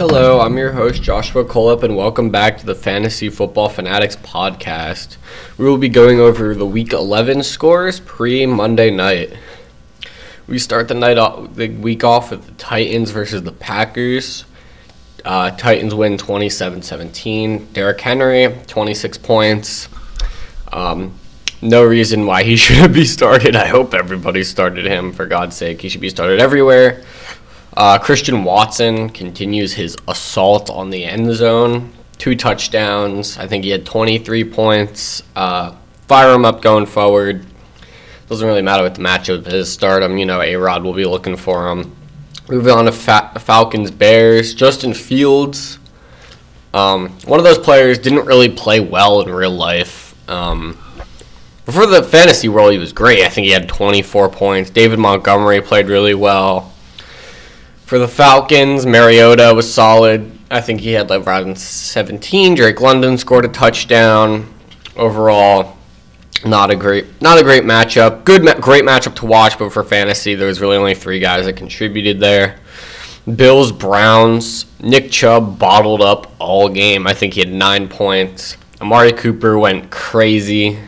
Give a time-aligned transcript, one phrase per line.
[0.00, 5.18] Hello, I'm your host Joshua Colep, and welcome back to the Fantasy Football Fanatics podcast.
[5.58, 9.34] We will be going over the Week 11 scores pre Monday night.
[10.46, 14.46] We start the night off, the week off with the Titans versus the Packers.
[15.22, 17.74] Uh, Titans win 27-17.
[17.74, 19.90] Derrick Henry 26 points.
[20.72, 21.12] Um,
[21.60, 23.54] no reason why he shouldn't be started.
[23.54, 25.82] I hope everybody started him for God's sake.
[25.82, 27.04] He should be started everywhere.
[27.76, 31.92] Uh, Christian Watson continues his assault on the end zone.
[32.18, 33.38] Two touchdowns.
[33.38, 35.22] I think he had 23 points.
[35.36, 35.74] Uh,
[36.08, 37.46] fire him up going forward.
[38.28, 39.72] Doesn't really matter what the matchup is.
[39.72, 40.18] Start him.
[40.18, 41.96] You know, A Rod will be looking for him.
[42.48, 44.54] Moving on to Fa- Falcons Bears.
[44.54, 45.78] Justin Fields.
[46.74, 50.14] Um, one of those players didn't really play well in real life.
[50.28, 50.74] Um,
[51.64, 53.24] for the fantasy world, he was great.
[53.24, 54.70] I think he had 24 points.
[54.70, 56.72] David Montgomery played really well.
[57.90, 60.30] For the Falcons, Mariota was solid.
[60.48, 62.54] I think he had like around 17.
[62.54, 64.46] Drake London scored a touchdown.
[64.94, 65.76] Overall,
[66.46, 68.22] not a great, not a great matchup.
[68.22, 71.56] Good, great matchup to watch, but for fantasy, there was really only three guys that
[71.56, 72.60] contributed there.
[73.34, 77.08] Bills, Browns, Nick Chubb bottled up all game.
[77.08, 78.56] I think he had nine points.
[78.80, 80.78] Amari Cooper went crazy,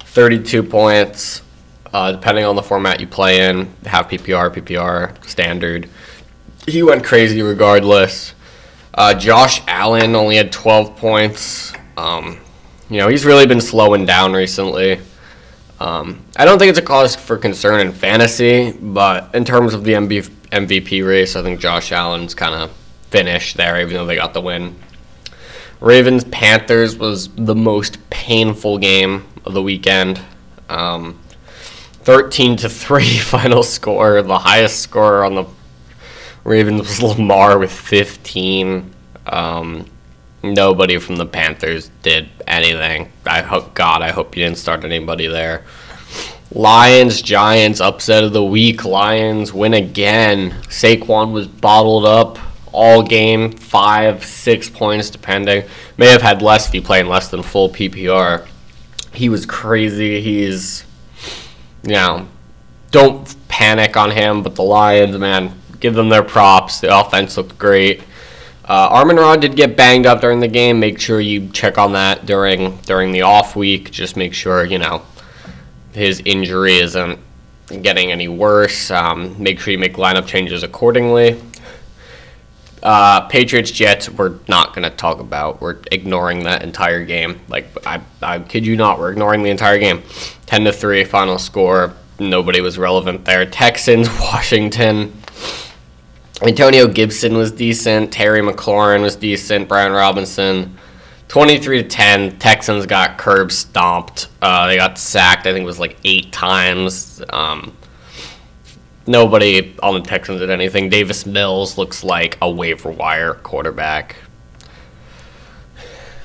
[0.00, 1.40] 32 points.
[1.92, 5.88] Uh, depending on the format you play in, have PPR, PPR, standard
[6.66, 8.34] he went crazy regardless.
[8.94, 11.72] Uh, Josh Allen only had 12 points.
[11.96, 12.38] Um,
[12.88, 15.00] you know, he's really been slowing down recently.
[15.78, 19.84] Um, I don't think it's a cause for concern in fantasy, but in terms of
[19.84, 22.70] the MB, MVP race, I think Josh Allen's kind of
[23.10, 24.76] finished there, even though they got the win.
[25.80, 30.20] Ravens Panthers was the most painful game of the weekend.
[30.68, 31.18] Um,
[32.10, 35.44] 13 to 3 final score, the highest score on the
[36.42, 38.92] Ravens was Lamar with 15.
[39.28, 39.86] Um,
[40.42, 43.12] nobody from the Panthers did anything.
[43.24, 45.64] I hope God, I hope you didn't start anybody there.
[46.50, 48.84] Lions, Giants, upset of the week.
[48.84, 50.50] Lions win again.
[50.62, 52.40] Saquon was bottled up
[52.72, 55.62] all game, five, six points, depending.
[55.96, 58.48] May have had less if he played less than full PPR.
[59.12, 60.20] He was crazy.
[60.20, 60.84] He's,
[61.82, 62.28] you know,
[62.90, 66.80] don't panic on him, but the Lions, man, give them their props.
[66.80, 68.02] The offense looked great.
[68.64, 70.78] Uh, Amon Ra did get banged up during the game.
[70.78, 73.90] Make sure you check on that during during the off week.
[73.90, 75.02] Just make sure you know
[75.92, 77.18] his injury isn't
[77.82, 78.90] getting any worse.
[78.90, 81.40] Um, make sure you make lineup changes accordingly.
[82.82, 85.60] Uh, Patriots Jets we're not gonna talk about.
[85.60, 87.40] We're ignoring that entire game.
[87.48, 90.02] Like I, I kid you not, we're ignoring the entire game.
[90.46, 91.94] Ten to three final score.
[92.18, 93.46] Nobody was relevant there.
[93.46, 95.12] Texans Washington.
[96.42, 98.12] Antonio Gibson was decent.
[98.12, 99.68] Terry McLaurin was decent.
[99.68, 100.76] Brian Robinson.
[101.28, 102.38] 23 to 10.
[102.38, 104.28] Texans got curb stomped.
[104.42, 107.22] Uh, they got sacked, I think it was like eight times.
[107.28, 107.76] Um,
[109.06, 110.88] nobody on the Texans did anything.
[110.88, 114.16] Davis Mills looks like a waiver wire quarterback.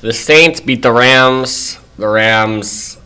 [0.01, 1.79] The Saints beat the Rams.
[1.97, 2.97] The Rams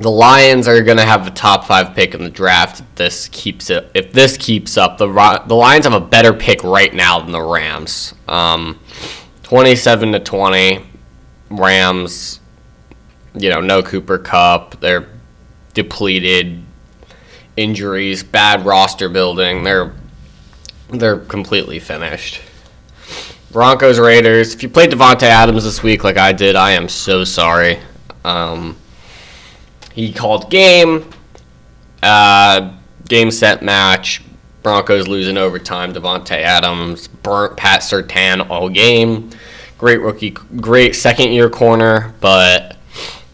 [0.00, 2.80] the Lions are going to have the top five pick in the draft.
[2.80, 3.90] If this keeps it.
[3.94, 5.08] If this keeps up, the
[5.46, 8.14] the Lions have a better pick right now than the Rams.
[8.26, 8.78] Um,
[9.42, 10.84] Twenty-seven to twenty,
[11.50, 12.40] Rams.
[13.34, 14.78] You know, no Cooper Kupp.
[14.80, 15.08] They're
[15.74, 16.62] depleted.
[17.58, 19.64] Injuries, bad roster building.
[19.64, 19.92] They're
[20.90, 22.40] they're completely finished.
[23.50, 24.54] Broncos Raiders.
[24.54, 27.80] If you played Davante Adams this week like I did, I am so sorry.
[28.24, 28.76] Um,
[29.92, 31.10] he called game,
[32.00, 32.74] uh,
[33.08, 34.22] game set match.
[34.62, 35.92] Broncos losing overtime.
[35.92, 39.30] Davante Adams burnt Pat Surtain all game.
[39.78, 42.76] Great rookie, great second year corner, but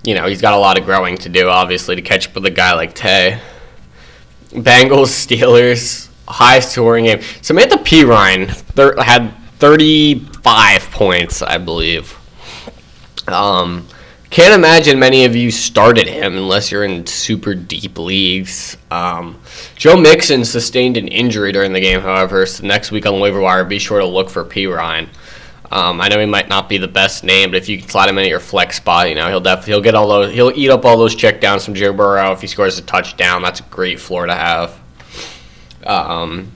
[0.03, 2.47] you know he's got a lot of growing to do, obviously, to catch up with
[2.47, 3.39] a guy like Tay.
[4.55, 7.19] Bengals Steelers high scoring game.
[7.19, 12.17] Samaje Perine thir- had 35 points, I believe.
[13.29, 13.87] Um,
[14.31, 18.77] can't imagine many of you started him unless you're in super deep leagues.
[18.91, 19.39] Um,
[19.77, 23.65] Joe Mixon sustained an injury during the game, however, so next week on waiver wire,
[23.65, 25.09] be sure to look for Perine.
[25.75, 28.09] Um, I know he might not be the best name, but if you can slide
[28.09, 30.53] him in at your flex spot, you know he'll definitely he'll get all those he'll
[30.55, 33.43] eat up all those checkdowns from Joe Burrow if he scores a touchdown.
[33.43, 34.81] That's a great floor to have.
[35.83, 36.53] Um,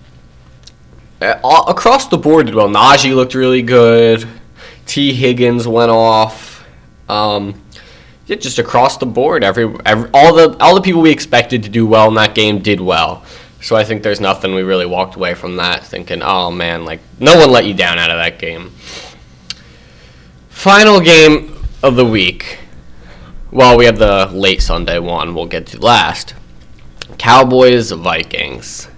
[1.21, 2.69] across the board did well.
[2.69, 4.25] Najee looked really good.
[4.87, 6.65] T Higgins went off.
[7.09, 7.61] Um,
[8.27, 11.69] yeah, just across the board, every, every all the all the people we expected to
[11.69, 13.25] do well in that game did well.
[13.61, 17.01] So I think there's nothing we really walked away from that thinking, oh man, like
[17.19, 18.73] no one let you down out of that game.
[20.59, 22.59] Final game of the week.
[23.53, 26.35] Well, we have the late Sunday one we'll get to last.
[27.17, 28.89] Cowboys Vikings.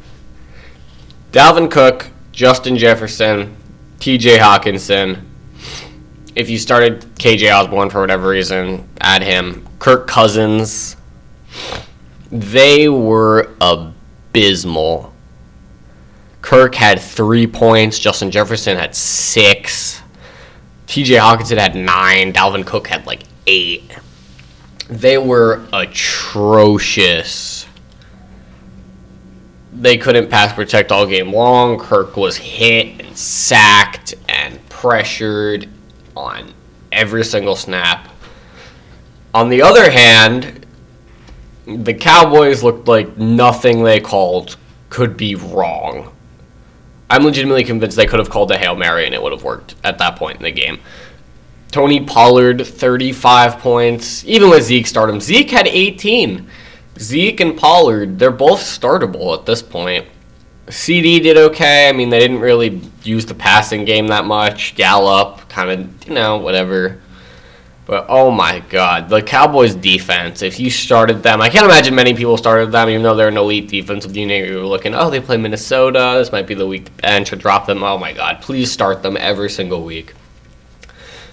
[1.32, 3.58] Dalvin Cook, Justin Jefferson,
[3.98, 5.26] TJ Hockenson.
[6.34, 9.68] If you started KJ Osborne for whatever reason, add him.
[9.80, 10.96] Kirk Cousins.
[12.32, 15.12] They were abysmal.
[16.40, 17.98] Kirk had three points.
[17.98, 20.00] Justin Jefferson had six.
[20.90, 22.32] TJ Hockenson had nine.
[22.32, 23.96] Dalvin Cook had like eight.
[24.88, 27.64] They were atrocious.
[29.72, 31.78] They couldn't pass protect all game long.
[31.78, 35.69] Kirk was hit and sacked and pressured
[36.16, 36.52] on
[36.90, 38.08] every single snap.
[39.32, 40.66] On the other hand,
[41.69, 44.56] the Cowboys looked like nothing they called
[44.88, 46.12] could be wrong.
[47.10, 49.74] I'm legitimately convinced they could have called a Hail Mary and it would have worked
[49.82, 50.78] at that point in the game.
[51.72, 54.24] Tony Pollard, 35 points.
[54.24, 56.48] Even with Zeke stardom, Zeke had 18.
[56.98, 60.06] Zeke and Pollard, they're both startable at this point.
[60.68, 61.88] CD did okay.
[61.88, 64.76] I mean, they didn't really use the passing game that much.
[64.76, 67.00] Gallup, kind of, you know, whatever.
[67.90, 72.14] But oh my god, the Cowboys defense, if you started them, I can't imagine many
[72.14, 74.48] people started them, even though they're an elite defensive unit.
[74.48, 76.14] You were looking, oh, they play Minnesota.
[76.16, 77.82] This might be the week to bench or drop them.
[77.82, 80.14] Oh my god, please start them every single week.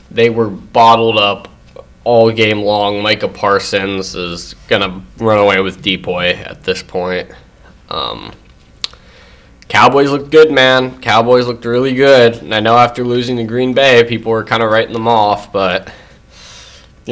[0.09, 1.47] They were bottled up
[2.03, 3.03] all game long.
[3.03, 7.29] Micah Parsons is going to run away with DPOY at this point.
[7.89, 8.31] Um,
[9.67, 10.99] Cowboys looked good, man.
[11.01, 12.37] Cowboys looked really good.
[12.37, 15.51] And I know after losing to Green Bay, people were kind of writing them off,
[15.51, 15.93] but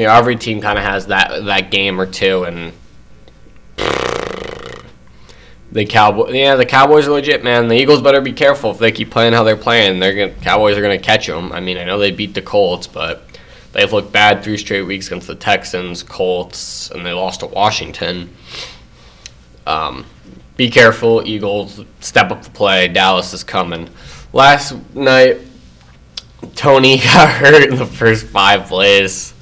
[0.03, 2.73] know, every team kind of has that that game or two, and
[5.75, 7.67] the Cowboy, yeah, the Cowboys are legit, man.
[7.67, 9.99] The Eagles better be careful if they keep playing how they're playing.
[9.99, 11.51] They're gonna, Cowboys are gonna catch them.
[11.51, 13.23] I mean, I know they beat the Colts, but
[13.73, 18.33] they've looked bad three straight weeks against the Texans, Colts, and they lost to Washington.
[19.67, 20.05] Um,
[20.55, 21.81] be careful, Eagles.
[21.99, 22.87] Step up the play.
[22.87, 23.89] Dallas is coming.
[24.31, 25.39] Last night,
[26.55, 29.33] Toney got hurt in the first five plays.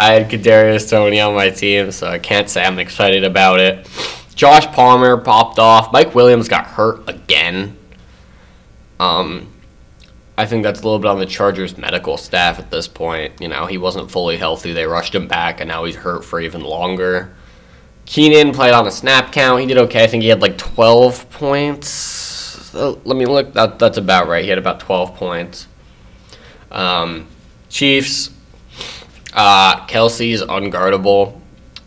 [0.00, 3.88] I had Kadarius Toney on my team, so I can't say I'm excited about it.
[4.36, 5.92] Josh Palmer popped off.
[5.92, 7.76] Mike Williams got hurt again.
[9.00, 9.52] Um,
[10.36, 13.40] I think that's a little bit on the Chargers medical staff at this point.
[13.40, 14.72] You know, he wasn't fully healthy.
[14.72, 17.34] They rushed him back, and now he's hurt for even longer.
[18.06, 19.60] Keenan played on a snap count.
[19.62, 20.04] He did okay.
[20.04, 22.72] I think he had like 12 points.
[22.72, 23.52] Let me look.
[23.54, 24.44] That, that's about right.
[24.44, 25.66] He had about 12 points.
[26.70, 27.26] Um,
[27.68, 28.30] Chiefs.
[29.38, 31.40] Uh, Kelce's unguardable.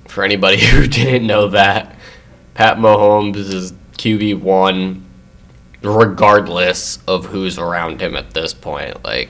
[0.08, 1.98] For anybody who didn't know that,
[2.54, 5.06] Pat Mahomes is QB one,
[5.82, 9.04] regardless of who's around him at this point.
[9.04, 9.30] Like,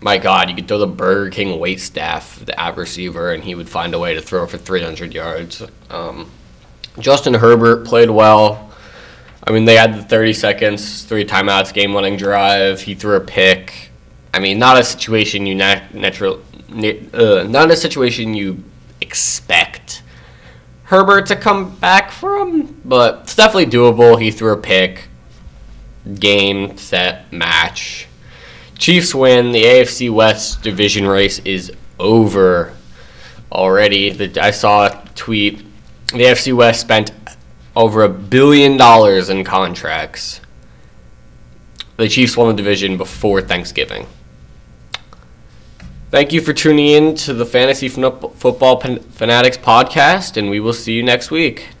[0.00, 3.56] my God, you could throw the Burger King wait staff the at receiver, and he
[3.56, 5.64] would find a way to throw for 300 yards.
[5.90, 6.30] Um,
[7.00, 8.70] Justin Herbert played well.
[9.42, 12.82] I mean, they had the 30 seconds, three timeouts, game-winning drive.
[12.82, 13.90] He threw a pick.
[14.32, 16.40] I mean, not a situation you nat- natural,
[16.74, 18.64] uh, not a situation you
[19.00, 20.02] expect
[20.84, 24.20] Herbert to come back from, but it's definitely doable.
[24.20, 25.08] He threw a pick.
[26.18, 28.06] Game, set, match.
[28.76, 29.52] Chiefs win.
[29.52, 32.74] The AFC West division race is over
[33.50, 34.10] already.
[34.10, 35.64] The, I saw a tweet.
[36.08, 37.12] The AFC West spent
[37.74, 40.40] over a billion dollars in contracts.
[41.96, 44.06] The Chiefs won the division before Thanksgiving.
[46.14, 50.92] Thank you for tuning in to the Fantasy Football Fanatics podcast, and we will see
[50.92, 51.66] you next week.